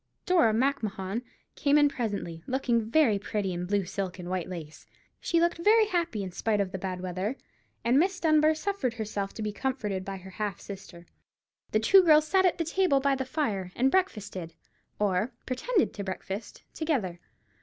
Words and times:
Dora 0.25 0.51
Macmahon 0.51 1.21
came 1.55 1.77
in 1.77 1.87
presently, 1.87 2.41
looking 2.47 2.89
very 2.89 3.19
pretty 3.19 3.53
in 3.53 3.67
blue 3.67 3.85
silk 3.85 4.17
and 4.17 4.31
white 4.31 4.49
lace. 4.49 4.87
She 5.19 5.39
looked 5.39 5.59
very 5.59 5.85
happy, 5.85 6.23
in 6.23 6.31
spite 6.31 6.59
of 6.59 6.71
the 6.71 6.79
bad 6.79 7.01
weather, 7.01 7.35
and 7.85 7.99
Miss 7.99 8.19
Dunbar 8.19 8.55
suffered 8.55 8.95
herself 8.95 9.31
to 9.35 9.43
be 9.43 9.51
comforted 9.51 10.03
by 10.03 10.17
her 10.17 10.31
half 10.31 10.59
sister. 10.59 11.05
The 11.69 11.79
two 11.79 12.01
girls 12.01 12.27
sat 12.27 12.47
at 12.47 12.57
the 12.57 12.65
table 12.65 12.99
by 12.99 13.13
the 13.13 13.25
fire, 13.25 13.71
and 13.75 13.91
breakfasted, 13.91 14.55
or 14.97 15.33
pretended 15.45 15.93
to 15.93 16.03
breakfast, 16.03 16.63
together. 16.73 17.19